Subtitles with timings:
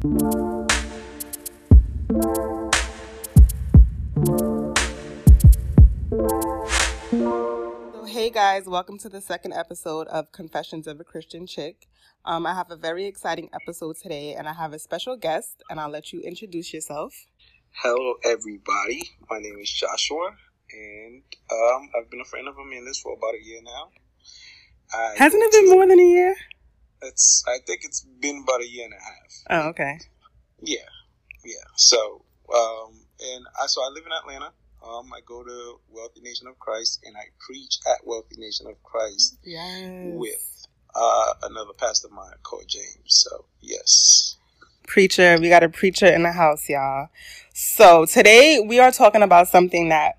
[0.00, 0.04] So,
[8.06, 11.88] hey guys, welcome to the second episode of Confessions of a Christian Chick.
[12.24, 15.80] Um, I have a very exciting episode today, and I have a special guest, and
[15.80, 17.26] I'll let you introduce yourself.
[17.72, 19.02] Hello, everybody.
[19.28, 20.36] My name is Joshua,
[20.72, 23.88] and um, I've been a friend of Amanda's for about a year now.
[24.94, 26.36] I Hasn't it been to- more than a year?
[27.02, 27.44] It's.
[27.46, 29.64] I think it's been about a year and a half.
[29.64, 29.98] Oh, okay.
[30.60, 30.78] Yeah,
[31.44, 31.54] yeah.
[31.76, 34.52] So, um, and I so I live in Atlanta.
[34.82, 38.80] Um, I go to Wealthy Nation of Christ, and I preach at Wealthy Nation of
[38.82, 40.14] Christ Yes.
[40.14, 43.02] with uh, another pastor of mine called James.
[43.06, 44.36] So, yes.
[44.86, 47.08] Preacher, we got a preacher in the house, y'all.
[47.52, 50.14] So today we are talking about something that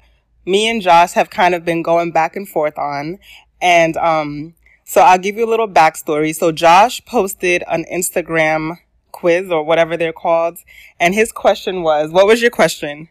[0.46, 3.18] me and Josh have kind of been going back and forth on.
[3.62, 4.54] And um,
[4.90, 6.36] so I'll give you a little backstory.
[6.36, 8.78] So Josh posted an Instagram
[9.12, 10.58] quiz or whatever they're called.
[11.00, 13.08] And his question was, what was your question?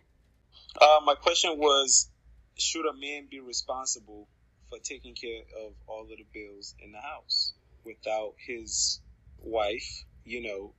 [0.80, 2.10] Uh, my question was,
[2.56, 4.26] should a man be responsible
[4.68, 7.52] for taking care of all of the bills in the house
[7.84, 9.00] without his
[9.38, 10.74] wife, you know,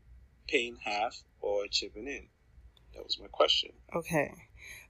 [0.49, 2.27] paying half or chipping in?
[2.93, 3.71] That was my question.
[3.95, 4.33] Okay.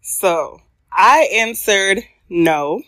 [0.02, 2.82] So I answered no.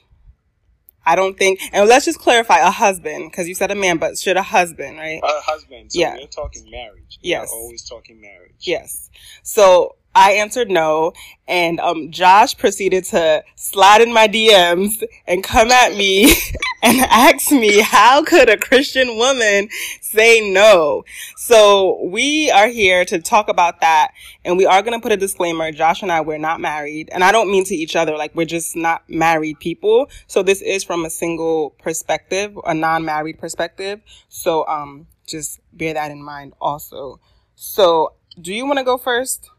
[1.05, 4.17] I don't think, and let's just clarify a husband, because you said a man, but
[4.17, 5.19] should a husband, right?
[5.23, 6.15] A husband, so Yeah.
[6.15, 7.17] we're talking marriage.
[7.21, 7.49] Yes.
[7.51, 8.53] We're always talking marriage.
[8.59, 9.09] Yes.
[9.43, 11.13] So I answered no,
[11.47, 16.33] and um, Josh proceeded to slide in my DMs and come at me
[16.83, 19.69] and ask me, how could a Christian woman
[20.01, 21.05] say no?
[21.37, 24.11] So we are here to talk about that,
[24.43, 25.71] and we are going to put a disclaimer.
[25.71, 28.45] Josh and I, we're not married, and I don't mean to each other, like we're
[28.45, 30.09] just not married people.
[30.27, 34.01] So this is from a single perspective, a non-married perspective.
[34.27, 37.21] So um, just bear that in mind also.
[37.55, 39.49] So do you want to go first?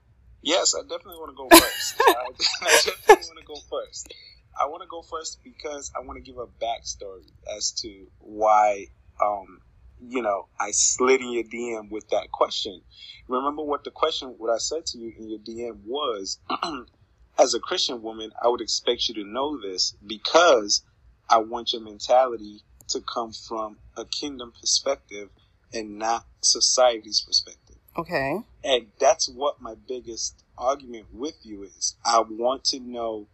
[0.42, 1.94] Yes, I definitely want to go first.
[2.00, 4.14] I, I definitely want to go first.
[4.60, 8.86] I want to go first because I want to give a backstory as to why,
[9.24, 9.60] um,
[10.00, 12.82] you know, I slid in your DM with that question.
[13.28, 16.38] Remember what the question, what I said to you in your DM was,
[17.38, 20.82] as a Christian woman, I would expect you to know this because
[21.30, 25.30] I want your mentality to come from a kingdom perspective
[25.72, 27.76] and not society's perspective.
[27.96, 28.40] Okay.
[28.64, 31.96] And that's what my biggest argument with you is.
[32.04, 33.26] I want to know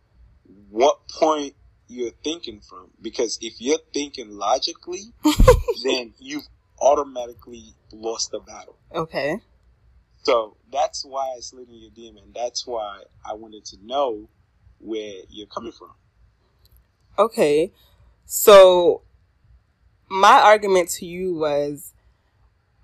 [0.71, 1.55] what point
[1.89, 2.91] you're thinking from.
[3.01, 5.13] Because if you're thinking logically,
[5.85, 6.47] then you've
[6.81, 8.77] automatically lost the battle.
[8.95, 9.41] Okay.
[10.23, 14.29] So that's why I slid in your DM, and that's why I wanted to know
[14.79, 15.93] where you're coming from.
[17.19, 17.73] Okay.
[18.27, 19.03] So
[20.09, 21.95] my argument to you was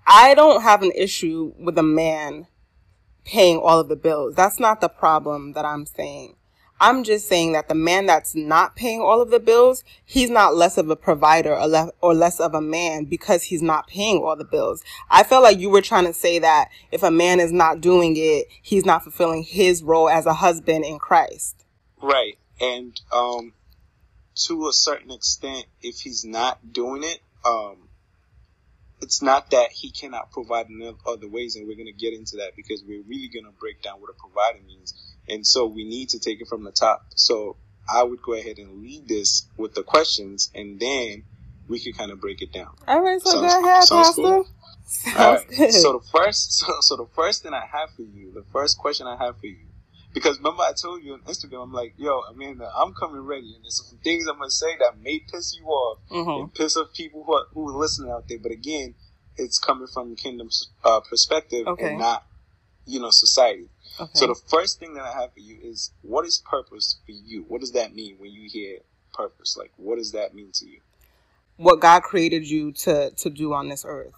[0.07, 2.47] I don't have an issue with a man
[3.23, 4.35] paying all of the bills.
[4.35, 6.35] That's not the problem that I'm saying.
[6.79, 10.55] I'm just saying that the man that's not paying all of the bills, he's not
[10.55, 14.21] less of a provider or, le- or less of a man because he's not paying
[14.21, 14.83] all the bills.
[15.09, 18.15] I felt like you were trying to say that if a man is not doing
[18.17, 21.65] it, he's not fulfilling his role as a husband in Christ.
[22.01, 22.37] Right.
[22.59, 23.53] And um,
[24.35, 27.84] to a certain extent, if he's not doing it, um,
[29.01, 32.37] it's not that he cannot provide in other ways, and we're going to get into
[32.37, 34.93] that because we're really going to break down what a provider means.
[35.27, 37.05] And so we need to take it from the top.
[37.15, 37.57] So
[37.91, 41.23] I would go ahead and lead this with the questions, and then
[41.67, 42.75] we could kind of break it down.
[42.87, 44.21] All right, so Sounds- go ahead, Pastor.
[44.21, 44.47] cool.
[45.17, 45.47] All right.
[45.49, 45.73] good.
[45.73, 49.07] So the first, so, so the first thing I have for you, the first question
[49.07, 49.57] I have for you,
[50.15, 53.63] because remember I told you on Instagram, I'm like, yo, Amanda, I'm coming ready, and
[53.63, 56.39] there's some things I'm gonna say that may piss you off Mhm.
[56.39, 58.39] and piss off people who are, who are listening out there.
[58.39, 58.95] But again,
[59.37, 61.89] it's coming from the kingdom's uh, perspective Okay.
[61.89, 62.25] and not,
[62.85, 63.69] you know, society.
[63.99, 64.11] Okay.
[64.17, 67.43] So the first thing that I have for you is, what is purpose for you?
[67.47, 68.79] What does that mean when you hear
[69.13, 69.57] purpose?
[69.57, 70.79] Like, what does that mean to you?
[71.57, 74.13] what God created you to to do on this earth.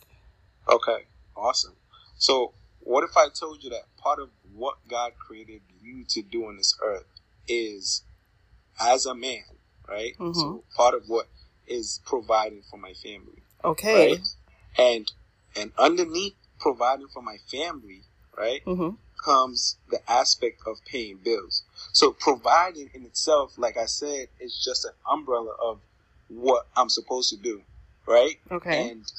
[0.67, 1.75] Okay, awesome.
[2.17, 2.53] So,
[2.87, 6.55] what if I told you that part of what God created you to do on
[6.55, 7.05] this earth
[7.47, 8.03] is,
[8.79, 9.43] as a man,
[9.87, 10.17] right?
[10.17, 10.35] Mhm.
[10.35, 11.27] So, part of what
[11.65, 13.93] is providing for my family, Okay.
[14.11, 14.21] right?
[14.77, 15.11] And
[15.55, 18.03] and underneath providing for my family,
[18.37, 18.95] right, Mm-hmm.
[19.25, 21.63] comes the aspect of paying bills.
[21.91, 25.81] So, providing in itself, like I said, is just an umbrella of
[26.29, 27.63] what I'm supposed to do,
[28.05, 28.39] right?
[28.49, 28.91] Okay.
[28.91, 29.11] and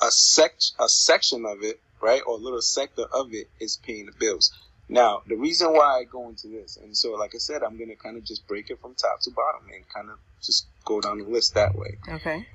[0.00, 4.06] a sec a section of it, right, or a little sector of it is paying
[4.06, 4.52] the bills.
[4.88, 7.96] Now, the reason why I go into this, and so like I said, I'm gonna
[7.96, 11.18] kind of just break it from top to bottom and kind of just go down
[11.18, 11.98] the list that way.
[12.08, 12.46] Okay.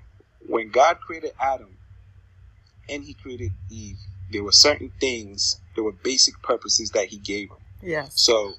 [0.48, 1.78] When God created Adam
[2.90, 3.98] and He created Eve,
[4.32, 7.60] there were certain things There were basic purposes that he gave them.
[7.82, 8.14] Yes.
[8.16, 8.54] So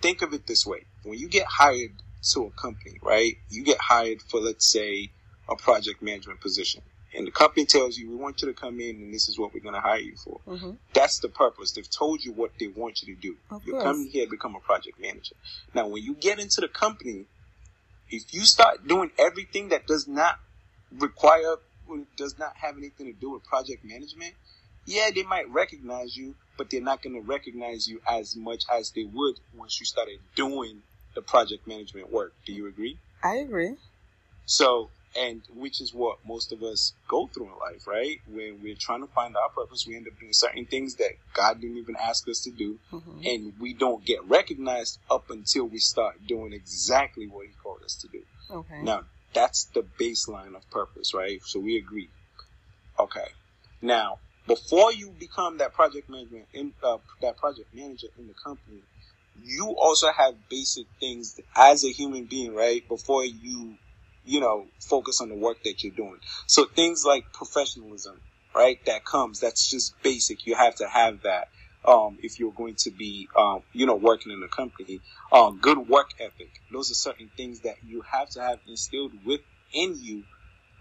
[0.00, 0.84] think of it this way.
[1.02, 1.92] When you get hired
[2.32, 3.38] to a company, right?
[3.48, 5.10] You get hired for, let's say,
[5.48, 6.82] a project management position.
[7.16, 9.52] And the company tells you, we want you to come in and this is what
[9.52, 10.40] we're going to hire you for.
[10.46, 10.72] Mm-hmm.
[10.92, 11.72] That's the purpose.
[11.72, 13.36] They've told you what they want you to do.
[13.50, 13.84] Of You're course.
[13.84, 15.34] coming here to become a project manager.
[15.74, 17.24] Now, when you get into the company,
[18.10, 20.38] if you start doing everything that does not
[20.98, 21.56] require,
[22.16, 24.34] does not have anything to do with project management,
[24.86, 28.90] yeah, they might recognize you, but they're not going to recognize you as much as
[28.92, 30.82] they would once you started doing
[31.14, 32.32] the project management work.
[32.46, 32.98] Do you agree?
[33.22, 33.74] I agree.
[34.46, 38.18] So, and which is what most of us go through in life, right?
[38.26, 41.60] When we're trying to find our purpose, we end up doing certain things that God
[41.60, 45.78] didn't even ask us to do, hmm and we don't get recognized up until we
[45.78, 48.22] start doing exactly what He called us to do.
[48.50, 48.82] Okay.
[48.82, 49.04] Now,
[49.34, 51.40] that's the baseline of purpose, right?
[51.44, 52.08] So we agree.
[52.98, 53.28] Okay.
[53.82, 58.80] Now, before you become that project management in uh, that project manager in the company,
[59.42, 62.86] you also have basic things as a human being, right?
[62.88, 63.74] Before you,
[64.24, 66.18] you know, focus on the work that you're doing.
[66.46, 68.20] So things like professionalism,
[68.54, 68.78] right?
[68.86, 69.40] That comes.
[69.40, 70.46] That's just basic.
[70.46, 71.48] You have to have that.
[71.82, 75.00] Um, if you're going to be, um, you know, working in a company,
[75.32, 76.50] um, good work ethic.
[76.70, 80.24] Those are certain things that you have to have instilled within you,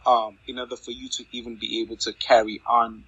[0.06, 3.06] um, in order for you to even be able to carry on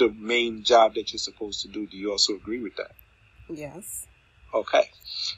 [0.00, 1.86] the main job that you're supposed to do.
[1.86, 2.90] Do you also agree with that?
[3.48, 4.06] Yes.
[4.52, 4.90] Okay.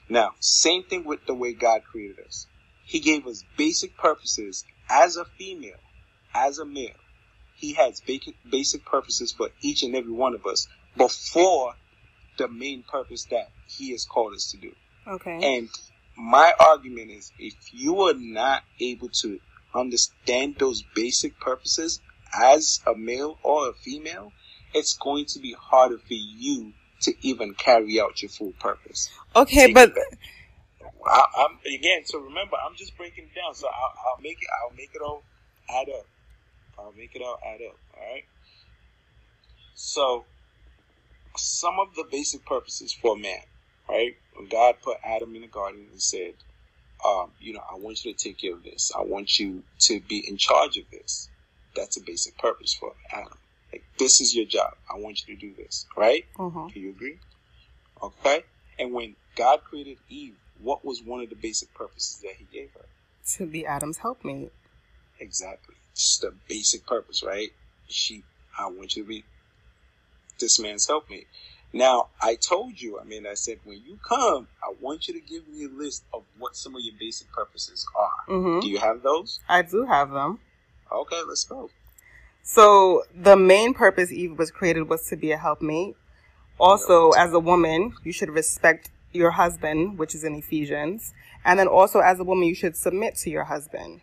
[0.08, 2.46] Now, same thing with the way God created us.
[2.84, 5.80] He gave us basic purposes as a female,
[6.34, 6.90] as a male.
[7.56, 11.74] He has basic, purposes for each and every one of us before
[12.36, 14.72] the main purpose that He has called us to do.
[15.06, 15.56] Okay.
[15.56, 15.68] And
[16.16, 19.40] my argument is if you are not able to
[19.74, 22.00] understand those basic purposes
[22.32, 24.32] as a male or a female,
[24.72, 29.10] it's going to be harder for you to even carry out your full purpose.
[29.34, 29.94] Okay, but
[31.06, 32.02] I, I'm again.
[32.04, 33.54] So remember, I'm just breaking it down.
[33.54, 34.48] So I'll, I'll make it.
[34.62, 35.22] I'll make it all
[35.70, 36.06] add up.
[36.78, 37.76] I'll make it all add up.
[37.96, 38.24] All right.
[39.74, 40.24] So
[41.36, 43.40] some of the basic purposes for man,
[43.88, 44.12] right?
[44.36, 46.34] When God put Adam in the garden and said,
[47.04, 48.90] um, you know, I want you to take care of this.
[48.96, 51.28] I want you to be in charge of this.
[51.76, 53.38] That's a basic purpose for Adam.
[53.72, 54.72] Like this is your job.
[54.92, 56.24] I want you to do this, right?
[56.38, 57.18] uh Do you agree?
[58.02, 58.44] Okay.
[58.78, 62.70] And when God created Eve, what was one of the basic purposes that He gave
[62.74, 62.86] her?
[63.26, 64.52] to be Adam's helpmate.
[65.18, 65.74] Exactly.
[65.94, 67.50] Just the basic purpose, right?
[67.88, 68.22] She,
[68.58, 69.24] I want you to be
[70.38, 71.26] this man's helpmate.
[71.72, 75.20] Now, I told you, I mean, I said, when you come, I want you to
[75.20, 78.32] give me a list of what some of your basic purposes are.
[78.34, 78.60] Mm-hmm.
[78.60, 79.40] Do you have those?
[79.48, 80.38] I do have them.
[80.92, 81.70] Okay, let's go.
[82.42, 85.96] So the main purpose Eve was created was to be a helpmate.
[86.60, 91.14] Also, as a woman, you should respect your husband, which is in Ephesians.
[91.44, 94.00] And then also as a woman, you should submit to your husband.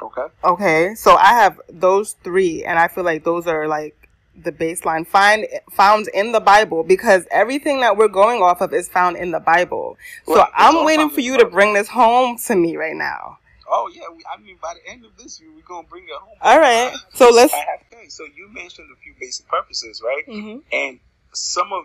[0.00, 0.26] Okay.
[0.44, 3.96] Okay, so I have those three, and I feel like those are like
[4.34, 8.88] the baseline find found in the Bible because everything that we're going off of is
[8.88, 9.96] found in the Bible.
[10.26, 13.38] So Right, I'm waiting for you to bring this home to me right now.
[13.70, 16.14] Oh yeah, we, I mean, by the end of this, year we're gonna bring it
[16.14, 16.36] home.
[16.40, 17.54] All right, so let's.
[17.54, 18.08] I have okay.
[18.08, 20.24] So you mentioned a few basic purposes, right?
[20.26, 20.98] hmm And
[21.32, 21.84] some of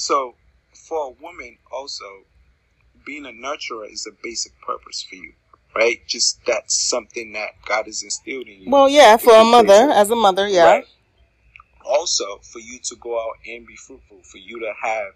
[0.00, 0.34] so
[0.72, 2.06] for a woman also
[3.04, 5.34] being a nurturer is a basic purpose for you,
[5.76, 5.98] right?
[6.08, 8.70] Just that's something that God has instilled in you.
[8.70, 10.64] Well, yeah, for a mother, as a mother, yeah.
[10.64, 10.84] Right.
[11.84, 15.12] Also, for you to go out and be fruitful, for you to have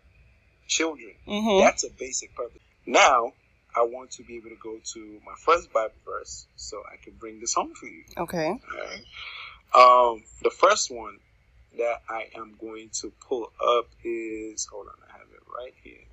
[0.67, 2.61] children, hmm that's a basic purpose.
[2.87, 3.33] Now,
[3.75, 7.15] I want to be able to go to my first Bible verse so I can
[7.15, 8.05] bring this home for you.
[8.19, 8.51] Okay.
[9.75, 11.19] Um, the first one
[11.79, 16.07] that I am going to pull up is hold on, I have it right here.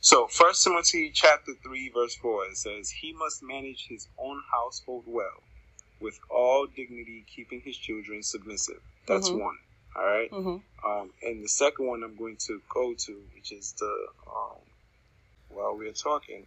[0.00, 5.04] So, First Timothy chapter three, verse four, it says, "He must manage his own household
[5.08, 5.44] well,
[6.00, 9.40] with all dignity, keeping his children submissive." That's Mhm.
[9.40, 9.58] one.
[9.96, 10.30] All right.
[10.30, 14.62] hmm Um, and the second one I'm going to go to, which is the um,
[15.48, 16.46] while we're talking.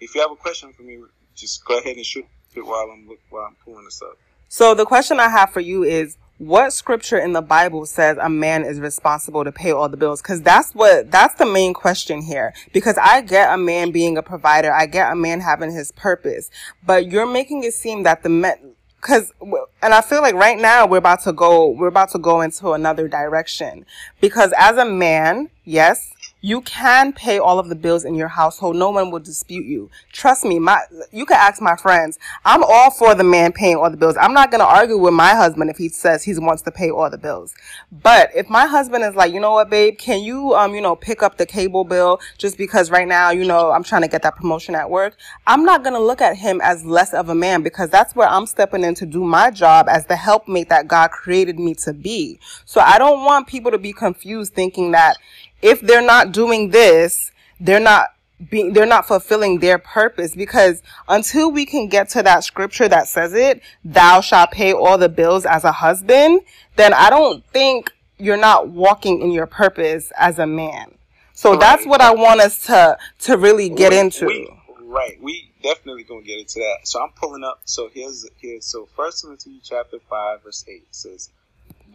[0.00, 0.98] If you have a question for me,
[1.38, 4.18] just go ahead and shoot it while I'm while I'm pulling this up.
[4.48, 8.28] So the question I have for you is, what scripture in the Bible says a
[8.28, 10.22] man is responsible to pay all the bills?
[10.22, 12.54] Because that's what that's the main question here.
[12.72, 16.50] Because I get a man being a provider, I get a man having his purpose,
[16.84, 18.74] but you're making it seem that the men.
[19.00, 19.32] Cause,
[19.80, 22.72] and I feel like right now we're about to go, we're about to go into
[22.72, 23.86] another direction.
[24.20, 28.76] Because as a man, yes, you can pay all of the bills in your household.
[28.76, 29.90] No one will dispute you.
[30.12, 30.80] Trust me, my
[31.10, 32.18] you can ask my friends.
[32.44, 34.16] I'm all for the man paying all the bills.
[34.16, 37.10] I'm not gonna argue with my husband if he says he wants to pay all
[37.10, 37.54] the bills.
[37.90, 40.94] But if my husband is like, you know what, babe, can you um, you know,
[40.94, 44.22] pick up the cable bill just because right now, you know, I'm trying to get
[44.22, 45.16] that promotion at work,
[45.46, 48.46] I'm not gonna look at him as less of a man because that's where I'm
[48.46, 52.38] stepping in to do my job as the helpmate that God created me to be.
[52.64, 55.16] So I don't want people to be confused thinking that
[55.62, 58.14] if they're not doing this, they're not
[58.50, 63.08] being, they're not fulfilling their purpose because until we can get to that scripture that
[63.08, 66.42] says it, thou shalt pay all the bills as a husband,
[66.76, 70.94] then I don't think you're not walking in your purpose as a man.
[71.32, 71.60] So right.
[71.60, 74.26] that's what I want us to, to really get we, into.
[74.26, 74.50] We,
[74.82, 75.20] right.
[75.20, 76.78] We definitely gonna get into that.
[76.84, 77.60] So I'm pulling up.
[77.64, 81.30] So here's, here's, so first Timothy chapter 5 verse 8 says,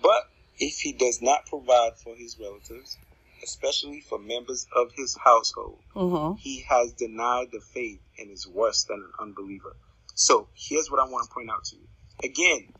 [0.01, 0.29] but
[0.59, 2.97] if he does not provide for his relatives,
[3.43, 6.37] especially for members of his household, mm-hmm.
[6.37, 9.75] he has denied the faith and is worse than an unbeliever.
[10.15, 11.87] So here's what I want to point out to you.
[12.23, 12.73] Again,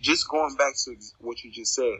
[0.00, 1.98] just going back to what you just said,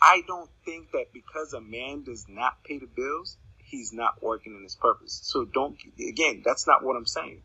[0.00, 4.54] I don't think that because a man does not pay the bills, he's not working
[4.54, 5.20] in his purpose.
[5.24, 7.42] So don't, again, that's not what I'm saying.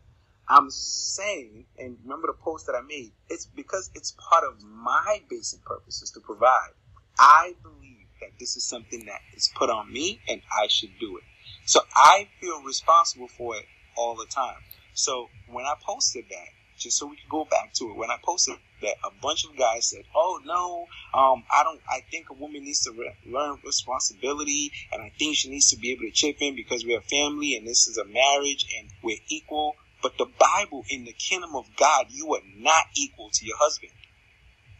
[0.48, 5.22] I'm saying, and remember the post that I made, it's because it's part of my
[5.28, 6.70] basic purpose is to provide.
[7.18, 7.81] I believe
[8.22, 11.24] that this is something that is put on me and I should do it.
[11.66, 14.56] So I feel responsible for it all the time.
[14.94, 16.48] So when I posted that,
[16.78, 19.56] just so we can go back to it, when I posted that, a bunch of
[19.56, 21.80] guys said, "Oh no, um, I don't.
[21.88, 25.76] I think a woman needs to re- learn responsibility, and I think she needs to
[25.76, 28.90] be able to chip in because we're a family and this is a marriage and
[29.02, 33.46] we're equal." But the Bible, in the kingdom of God, you are not equal to
[33.46, 33.92] your husband.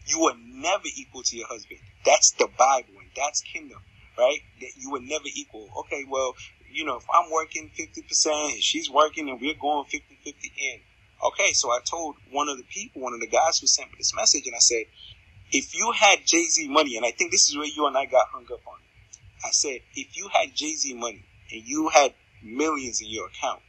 [0.05, 1.79] You are never equal to your husband.
[2.05, 3.79] That's the Bible that's kingdom,
[4.17, 4.39] right?
[4.61, 5.69] That you would never equal.
[5.81, 6.35] Okay, well,
[6.71, 10.01] you know, if I'm working 50% and she's working and we're going 50-50
[10.57, 10.79] in.
[11.25, 13.95] Okay, so I told one of the people, one of the guys who sent me
[13.97, 14.85] this message, and I said,
[15.51, 18.27] if you had Jay-Z money, and I think this is where you and I got
[18.31, 18.79] hung up on.
[19.45, 23.61] I said, if you had Jay-Z money and you had millions in your account,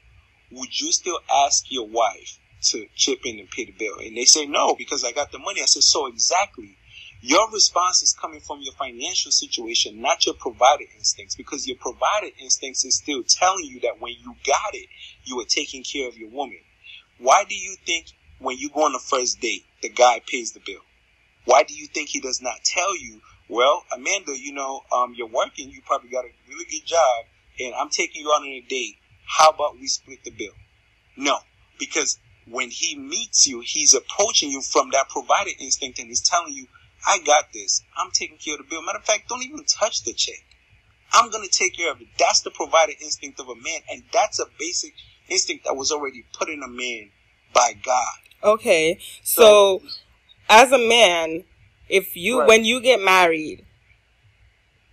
[0.51, 3.99] would you still ask your wife to chip in and pay the bill?
[3.99, 5.61] And they say no because I got the money.
[5.61, 6.77] I said, so exactly.
[7.26, 12.26] Your response is coming from your financial situation, not your provider instincts, because your provider
[12.38, 14.90] instincts is still telling you that when you got it,
[15.25, 16.59] you were taking care of your woman.
[17.16, 18.09] Why do you think
[18.40, 20.83] when you go on the first date, the guy pays the bill?
[21.47, 25.26] Why do you think he does not tell you, well, Amanda, you know, um, you're
[25.26, 27.25] working, you probably got a really good job,
[27.59, 28.97] and I'm taking you out on a date.
[29.25, 30.52] How about we split the bill?
[31.16, 31.38] No,
[31.78, 36.52] because when he meets you, he's approaching you from that provider instinct and he's telling
[36.52, 36.66] you,
[37.07, 37.83] I got this.
[37.97, 38.83] I'm taking care of the bill.
[38.83, 40.43] Matter of fact, don't even touch the check.
[41.13, 42.09] I'm going to take care of it.
[42.19, 43.81] That's the provider instinct of a man.
[43.91, 44.95] And that's a basic
[45.29, 47.11] instinct that was already put in a man
[47.53, 48.15] by God.
[48.43, 48.99] Okay.
[49.23, 49.89] So, so
[50.49, 51.45] as a man,
[51.89, 52.49] if you, right.
[52.49, 53.65] when you get married,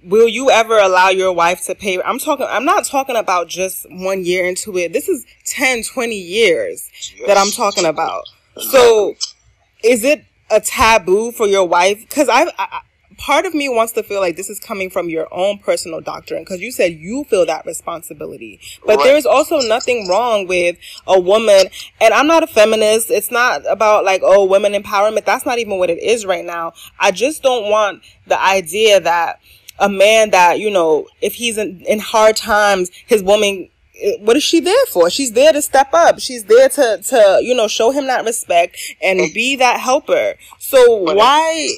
[0.04, 2.02] will you ever allow your wife to pay?
[2.02, 4.94] I'm talking, I'm not talking about just one year into it.
[4.94, 7.28] This is 10, 20 years yes.
[7.28, 8.24] that I'm talking about.
[8.58, 9.16] So
[9.84, 12.02] is it a taboo for your wife?
[12.02, 12.82] Because I, I,
[13.18, 16.42] part of me wants to feel like this is coming from your own personal doctrine
[16.42, 18.60] because you said you feel that responsibility.
[18.86, 19.06] But right.
[19.06, 20.78] there's also nothing wrong with
[21.08, 21.68] a woman,
[22.00, 23.12] and I'm not a feminist.
[23.12, 25.26] It's not about like, oh, women empowerment.
[25.26, 26.74] That's not even what it is right now.
[27.00, 29.40] I just don't want the idea that
[29.80, 33.70] a man that, you know, if he's in, in hard times, his woman
[34.20, 35.10] what is she there for?
[35.10, 36.20] She's there to step up.
[36.20, 40.36] She's there to, to, you know, show him that respect and be that helper.
[40.60, 41.70] So but why?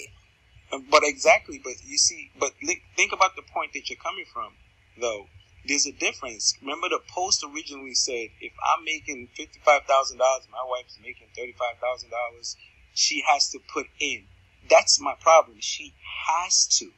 [0.89, 1.59] But exactly.
[1.63, 2.51] But you see, but
[2.95, 4.53] think about the point that you're coming from,
[4.99, 5.27] though.
[5.65, 6.57] There's a difference.
[6.61, 10.17] Remember, the post originally said, if I'm making $55,000,
[10.51, 12.55] my wife's making $35,000,
[12.93, 14.25] she has to put in.
[14.69, 15.57] That's my problem.
[15.61, 15.93] She
[16.27, 16.91] has to.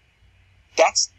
[0.76, 1.12] That's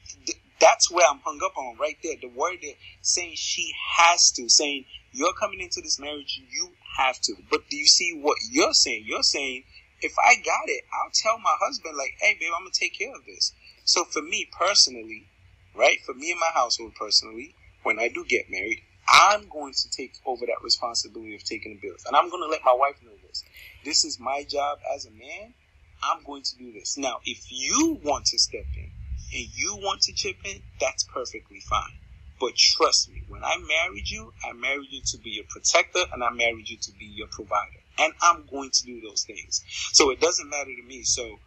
[0.61, 2.17] that's where I'm hung up on right there.
[2.21, 7.21] The word that saying she has to, saying you're coming into this marriage, you have
[7.23, 7.35] to.
[7.51, 9.05] But do you see what you're saying?
[9.07, 9.65] You're saying,
[10.03, 13.15] if I got it, I'll tell my husband, like, hey, babe, I'm to take care
[13.15, 13.53] of this.
[13.85, 15.27] So for me personally,
[15.75, 19.91] right, for me and my household personally, when I do get married, I'm going to
[19.91, 22.05] take over that responsibility of taking the bills.
[22.07, 23.45] And I'm going to let my wife know this.
[23.85, 25.55] This is my job as a man.
[26.03, 26.99] I'm going to do this.
[26.99, 28.86] Now, if you want to step in,
[29.33, 31.99] and you want to chip in, that's perfectly fine.
[32.39, 36.23] But trust me, when I married you, I married you to be your protector and
[36.23, 37.81] I married you to be your provider.
[37.99, 39.63] And I'm going to do those things.
[39.93, 41.03] So it doesn't matter to me.
[41.03, 41.39] So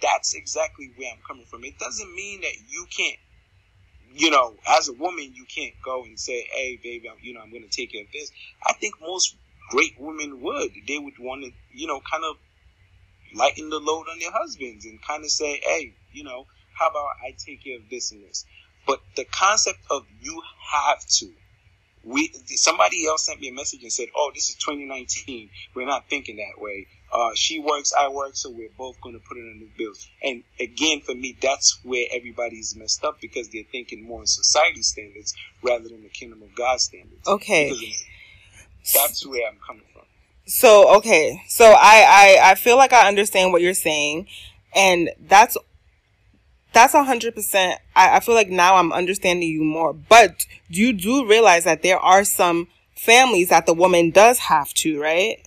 [0.00, 1.64] that's exactly where I'm coming from.
[1.64, 3.18] It doesn't mean that you can't
[4.12, 7.40] you know, as a woman, you can't go and say, "Hey, baby, I'm, you know,
[7.40, 8.30] I'm going to take care of this."
[8.66, 9.36] I think most
[9.70, 10.72] great women would.
[10.86, 12.36] They would want to, you know, kind of
[13.34, 16.46] lighten the load on their husbands and kind of say, "Hey, you know,
[16.80, 18.44] how about I take care of this and this?"
[18.86, 21.30] But the concept of you have to.
[22.02, 25.50] We somebody else sent me a message and said, "Oh, this is 2019.
[25.74, 29.20] We're not thinking that way." Uh, she works, I work, so we're both going to
[29.26, 30.08] put it on the bills.
[30.22, 34.82] And again, for me, that's where everybody's messed up because they're thinking more in society
[34.82, 37.26] standards rather than the kingdom of God standards.
[37.26, 37.72] Okay.
[38.94, 40.02] That's where I'm coming from.
[40.46, 41.42] So, okay.
[41.48, 44.28] So I, I, I feel like I understand what you're saying.
[44.74, 45.56] And that's,
[46.72, 47.80] that's a hundred percent.
[47.96, 52.24] I feel like now I'm understanding you more, but you do realize that there are
[52.24, 55.46] some families that the woman does have to, right?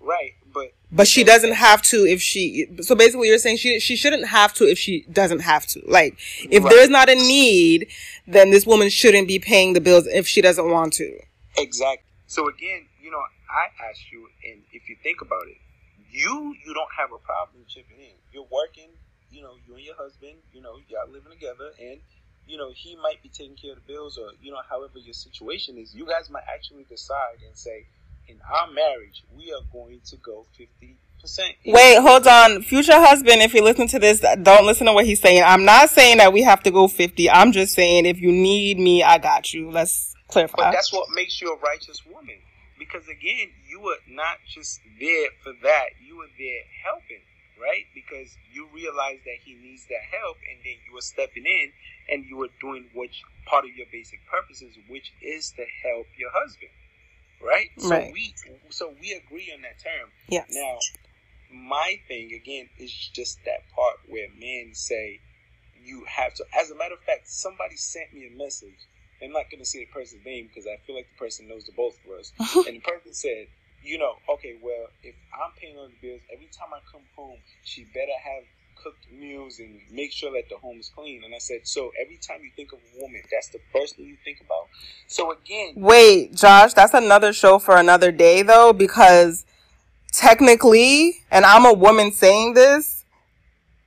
[0.00, 0.34] Right.
[0.52, 2.66] But but she doesn't have to if she.
[2.80, 5.82] So basically, you're saying she she shouldn't have to if she doesn't have to.
[5.86, 6.18] Like,
[6.50, 6.70] if right.
[6.70, 7.88] there's not a need,
[8.26, 11.18] then this woman shouldn't be paying the bills if she doesn't want to.
[11.58, 12.04] Exactly.
[12.26, 15.58] So again, you know, I asked you, and if you think about it,
[16.10, 18.14] you you don't have a problem chipping in.
[18.32, 18.90] You're working.
[19.30, 20.34] You know, you and your husband.
[20.52, 22.00] You know, y'all living together, and
[22.46, 25.14] you know he might be taking care of the bills, or you know, however your
[25.14, 25.94] situation is.
[25.94, 27.86] You guys might actually decide and say
[28.28, 30.96] in our marriage, we are going to go 50
[31.66, 32.62] Wait, hold on.
[32.62, 35.42] Future husband, if you listen to this, don't listen to what he's saying.
[35.44, 37.28] I'm not saying that we have to go 50.
[37.30, 39.70] I'm just saying if you need me, I got you.
[39.70, 40.56] Let's clarify.
[40.56, 42.36] But that's what makes you a righteous woman.
[42.78, 45.86] Because again, you were not just there for that.
[46.06, 47.22] You were there helping,
[47.60, 47.84] right?
[47.94, 51.72] Because you realize that he needs that help and then you were stepping in
[52.08, 56.30] and you were doing which part of your basic purposes, which is to help your
[56.32, 56.72] husband
[57.42, 57.68] right?
[57.78, 58.12] So right.
[58.12, 58.34] we
[58.70, 60.10] so we agree on that term.
[60.28, 60.44] Yeah.
[60.50, 60.78] Now,
[61.52, 65.20] my thing again is just that part where men say
[65.82, 66.44] you have to.
[66.58, 68.86] As a matter of fact, somebody sent me a message.
[69.22, 71.64] I'm not going to say the person's name because I feel like the person knows
[71.64, 72.30] the both of us.
[72.66, 73.46] and the person said,
[73.88, 77.38] you know, okay, well, if I'm paying all the bills, every time I come home,
[77.64, 78.44] she better have
[78.82, 81.24] cooked meals and make sure that the home is clean.
[81.24, 84.04] And I said, so every time you think of a woman, that's the first thing
[84.04, 84.68] you think about.
[85.06, 89.46] So again, wait, Josh, that's another show for another day though, because
[90.12, 93.04] technically, and I'm a woman saying this,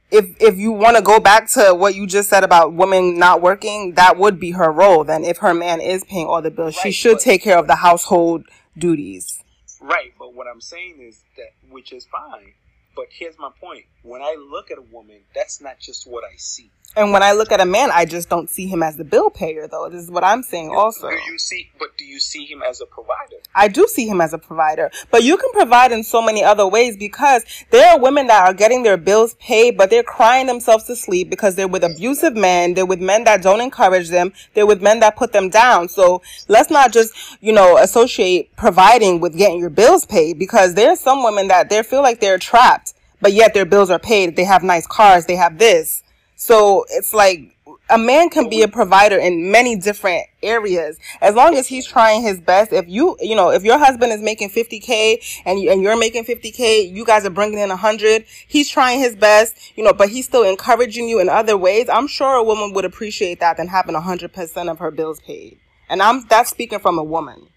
[0.09, 3.41] if if you want to go back to what you just said about women not
[3.41, 5.05] working, that would be her role.
[5.05, 7.67] Then, if her man is paying all the bills, right, she should take care of
[7.67, 8.43] the household
[8.77, 9.40] duties.
[9.81, 12.53] Right, but what I'm saying is that, which is fine.
[12.95, 16.35] But here's my point: when I look at a woman, that's not just what I
[16.37, 16.71] see.
[16.93, 19.29] And when I look at a man, I just don't see him as the bill
[19.29, 19.87] payer, though.
[19.87, 20.71] This is what I'm saying.
[20.75, 21.71] Also, do you see?
[21.79, 23.37] But do you see him as a provider?
[23.55, 26.67] I do see him as a provider, but you can provide in so many other
[26.67, 30.83] ways because there are women that are getting their bills paid, but they're crying themselves
[30.85, 32.73] to sleep because they're with abusive men.
[32.73, 34.33] They're with men that don't encourage them.
[34.53, 35.87] They're with men that put them down.
[35.87, 40.99] So let's not just, you know, associate providing with getting your bills paid because there's
[40.99, 42.90] some women that they feel like they're trapped,
[43.21, 44.35] but yet their bills are paid.
[44.35, 45.25] They have nice cars.
[45.25, 46.03] They have this
[46.41, 47.55] so it's like
[47.91, 52.23] a man can be a provider in many different areas as long as he's trying
[52.23, 52.73] his best.
[52.73, 56.25] If you, you know, if your husband is making 50k and you, and you're making
[56.25, 58.25] 50k, you guys are bringing in 100.
[58.47, 61.89] He's trying his best, you know, but he's still encouraging you in other ways.
[61.89, 65.59] I'm sure a woman would appreciate that than having 100% of her bills paid.
[65.89, 67.49] And I'm that's speaking from a woman.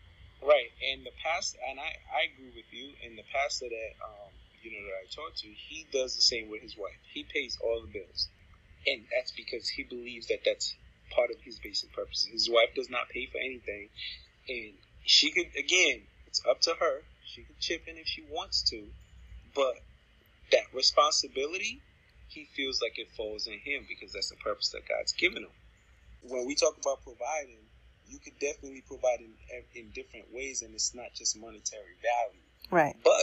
[0.43, 0.69] Right.
[0.93, 2.93] And the past, and I I agree with you.
[3.03, 4.34] In the pastor that um
[4.65, 6.99] you know that I talked to, he does the same with his wife.
[7.13, 8.29] He pays all the bills
[8.87, 10.75] and that's because he believes that that's
[11.15, 12.29] part of his basic purposes.
[12.31, 13.89] His wife does not pay for anything,
[14.49, 14.73] and
[15.05, 17.03] she could again, it's up to her.
[17.25, 18.85] She could chip in if she wants to,
[19.55, 19.75] but
[20.53, 21.81] that responsibility,
[22.29, 25.55] he feels like it falls in him because that's the purpose that God's given him.
[26.23, 27.59] When we talk about providing,
[28.07, 29.33] you could definitely provide in,
[29.75, 32.45] in different ways, and it's not just monetary value.
[32.71, 32.97] Right.
[33.03, 33.23] But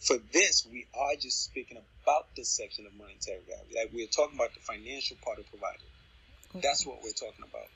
[0.00, 3.76] for this, we are just speaking about this section of monetary value.
[3.76, 5.80] Like we're talking about the financial part of providing.
[6.50, 6.60] Okay.
[6.62, 7.68] That's what we're talking about.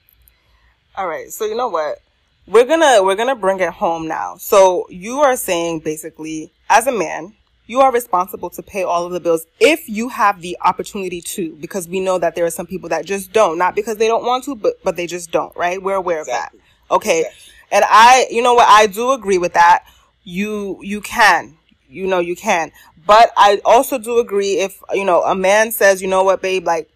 [0.96, 1.30] All right.
[1.30, 1.98] So you know what?
[2.46, 4.36] We're gonna we're gonna bring it home now.
[4.36, 7.34] So you are saying basically, as a man,
[7.66, 11.56] you are responsible to pay all of the bills if you have the opportunity to,
[11.56, 14.24] because we know that there are some people that just don't, not because they don't
[14.24, 15.82] want to, but but they just don't, right?
[15.82, 16.60] We're aware exactly.
[16.60, 16.94] of that.
[16.96, 17.20] Okay.
[17.20, 17.52] Exactly.
[17.72, 19.84] And I, you know what, I do agree with that.
[20.22, 21.56] You you can
[21.94, 22.72] you know, you can.
[23.06, 26.66] But I also do agree if, you know, a man says, you know what, babe,
[26.66, 26.90] like,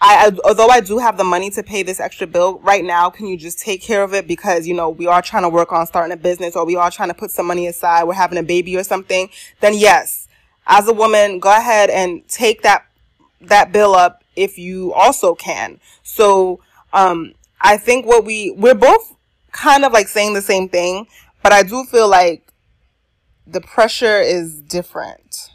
[0.00, 3.10] I, I, although I do have the money to pay this extra bill right now,
[3.10, 4.26] can you just take care of it?
[4.26, 6.90] Because, you know, we are trying to work on starting a business or we are
[6.90, 8.04] trying to put some money aside.
[8.04, 9.30] We're having a baby or something.
[9.60, 10.28] Then yes,
[10.66, 12.84] as a woman, go ahead and take that,
[13.40, 15.80] that bill up if you also can.
[16.02, 16.60] So,
[16.94, 19.16] Um, I think what we we're both
[19.50, 21.08] kind of like saying the same thing,
[21.42, 22.46] but I do feel like
[23.46, 25.50] the pressure is different.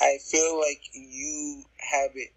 [0.00, 2.32] I feel like you have it.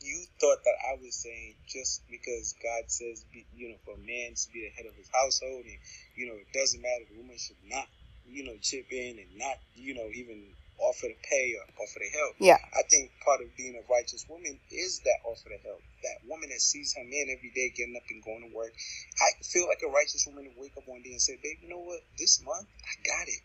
[0.00, 3.24] You thought that I was saying just because God says,
[3.54, 5.78] you know, for a man to be the head of his household, and
[6.16, 7.04] you know, it doesn't matter.
[7.10, 7.86] The woman should not,
[8.26, 12.10] you know, chip in and not, you know, even offer to pay or offer to
[12.14, 12.34] help.
[12.38, 12.58] Yeah.
[12.72, 15.82] I think part of being a righteous woman is that offer to help.
[16.06, 18.72] That woman that sees her man every day getting up and going to work.
[19.18, 21.68] I feel like a righteous woman to wake up one day and say, babe, you
[21.68, 22.00] know what?
[22.18, 23.42] This month, I got it.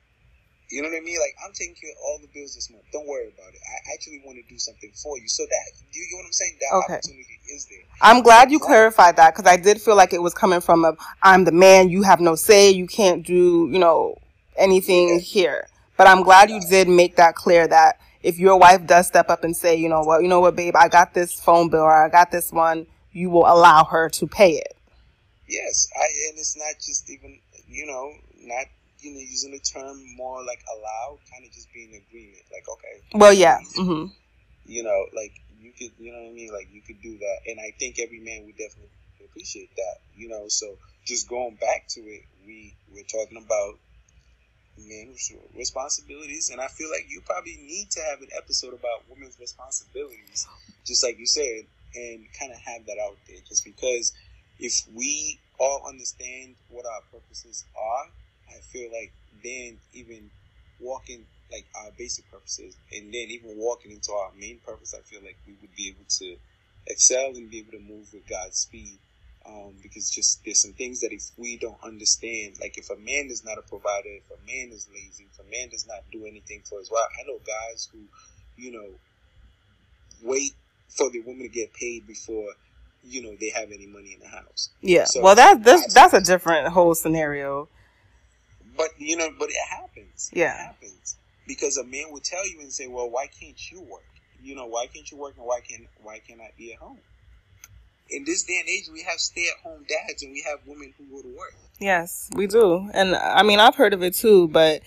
[0.69, 1.19] You know what I mean?
[1.19, 2.83] Like I'm taking care of all the bills this month.
[2.91, 3.59] Don't worry about it.
[3.61, 5.27] I actually want to do something for you.
[5.27, 6.57] So that you get what I'm saying?
[6.59, 6.93] That okay.
[6.95, 7.79] opportunity is there.
[8.01, 10.95] I'm glad you clarified that because I did feel like it was coming from a
[11.21, 14.17] I'm the man, you have no say, you can't do, you know,
[14.57, 15.19] anything yeah.
[15.19, 15.67] here.
[15.97, 19.43] But I'm glad you did make that clear that if your wife does step up
[19.43, 22.05] and say, you know what, you know what, babe, I got this phone bill or
[22.05, 24.75] I got this one, you will allow her to pay it.
[25.47, 28.65] Yes, I, and it's not just even, you know, not
[29.03, 32.43] you know using the term more like allow, kind of just being in agreement.
[32.51, 33.01] Like, okay.
[33.13, 33.59] Well, yeah.
[33.77, 34.11] Mm-hmm.
[34.65, 36.51] You know, like you could, you know what I mean?
[36.53, 38.89] Like you could do that, and I think every man would definitely
[39.23, 39.97] appreciate that.
[40.15, 43.75] You know, so just going back to it, we we're talking about
[44.77, 49.37] men's responsibilities, and I feel like you probably need to have an episode about women's
[49.39, 50.47] responsibilities,
[50.85, 53.37] just like you said, and kind of have that out there.
[53.47, 54.13] Just because
[54.59, 58.07] if we all understand what our purposes are,
[58.55, 59.11] I feel like
[59.43, 60.29] then even
[60.79, 65.21] walking like our basic purposes, and then even walking into our main purpose, I feel
[65.21, 66.35] like we would be able to
[66.87, 68.97] excel and be able to move with God's speed
[69.45, 73.27] um, because just there's some things that if we don't understand, like if a man
[73.29, 76.25] is not a provider, if a man is lazy, if a man does not do
[76.25, 77.99] anything for his wife, I know guys who,
[78.57, 78.87] you know,
[80.23, 80.53] wait
[80.89, 82.51] for the woman to get paid before,
[83.03, 84.69] you know, they have any money in the house.
[84.81, 85.05] Yeah.
[85.05, 87.67] So well, that that's that's a different whole scenario.
[88.75, 90.31] But you know, but it happens.
[90.33, 93.81] Yeah, it happens because a man would tell you and say, "Well, why can't you
[93.81, 94.03] work?
[94.41, 96.99] You know, why can't you work and why can why can't I be at home?"
[98.09, 100.93] in this day and age, we have stay at home dads and we have women
[100.97, 101.53] who go to work.
[101.79, 102.89] Yes, we do.
[102.93, 104.81] And I mean, I've heard of it too, but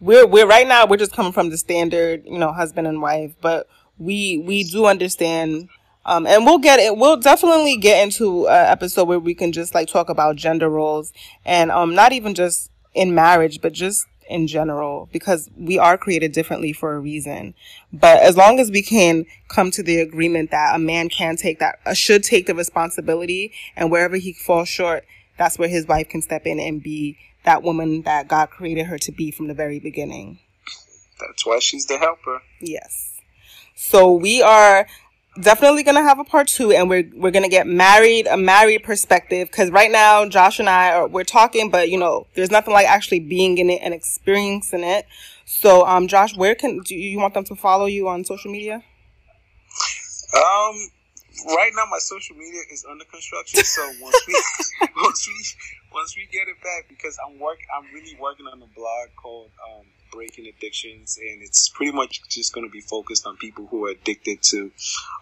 [0.00, 3.34] we're, we're right now, we're just coming from the standard, you know, husband and wife,
[3.40, 3.68] but
[3.98, 5.68] we, we do understand,
[6.04, 9.74] um, and we'll get it, we'll definitely get into an episode where we can just
[9.74, 11.12] like talk about gender roles
[11.44, 16.32] and, um, not even just in marriage, but just in general because we are created
[16.32, 17.54] differently for a reason.
[17.92, 21.58] But as long as we can come to the agreement that a man can take
[21.58, 25.04] that, uh, should take the responsibility and wherever he falls short,
[25.36, 28.98] that's where his wife can step in and be that woman that God created her
[28.98, 30.38] to be from the very beginning.
[31.20, 32.42] That's why she's the helper.
[32.60, 33.20] Yes.
[33.74, 34.86] So we are
[35.40, 39.48] definitely gonna have a part two and we're we're gonna get married a married perspective
[39.50, 42.86] because right now josh and i are we're talking but you know there's nothing like
[42.86, 45.06] actually being in it and experiencing it.
[45.44, 48.82] So um josh where can do you want them to follow you on social media?
[50.36, 50.76] Um
[51.56, 54.34] right now my social media is under construction so once we
[54.96, 55.34] once we
[55.92, 59.50] once we get it back because i'm work i'm really working on a blog called
[59.66, 63.86] um breaking addictions, and it's pretty much just going to be focused on people who
[63.86, 64.70] are addicted to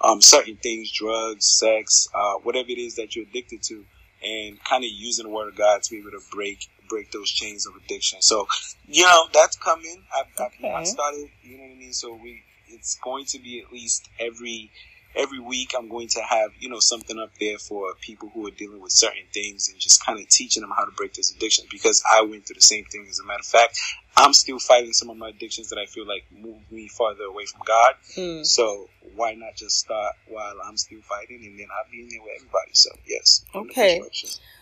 [0.02, 3.84] um, certain things, drugs, sex, uh, whatever it is that you're addicted to,
[4.24, 7.30] and kind of using the word of God to be able to break break those
[7.30, 8.20] chains of addiction.
[8.20, 8.46] So,
[8.86, 10.04] you know, that's coming.
[10.14, 10.70] I've, okay.
[10.70, 11.28] I've started.
[11.42, 11.92] You know what I mean?
[11.92, 14.70] So we, it's going to be at least every
[15.14, 18.50] every week I'm going to have, you know, something up there for people who are
[18.50, 21.66] dealing with certain things and just kind of teaching them how to break this addiction
[21.70, 23.06] because I went through the same thing.
[23.08, 23.78] As a matter of fact,
[24.22, 27.44] I'm still fighting some of my addictions that I feel like move me farther away
[27.46, 27.94] from God.
[28.16, 28.46] Mm.
[28.46, 32.20] So why not just start while I'm still fighting and then I'll be in there
[32.22, 32.70] with everybody.
[32.72, 33.44] So yes.
[33.54, 34.00] Okay.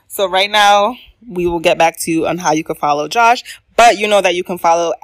[0.09, 0.97] So right now
[1.29, 3.45] we will get back to you on how you can follow Josh,
[3.77, 4.95] but you know that you can follow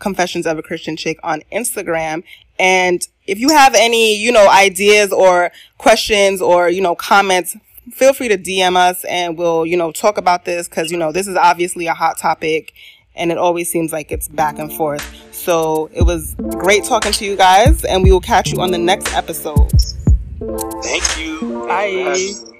[0.00, 2.24] Confessions of a Christian Chick on Instagram
[2.58, 7.56] and if you have any, you know, ideas or questions or, you know, comments,
[7.90, 11.10] feel free to DM us and we'll, you know, talk about this because, you know,
[11.10, 12.72] this is obviously a hot topic
[13.14, 15.32] and it always seems like it's back and forth.
[15.32, 18.78] So it was great talking to you guys and we will catch you on the
[18.78, 19.70] next episode.
[20.82, 21.66] Thank you.
[21.66, 22.53] Bye.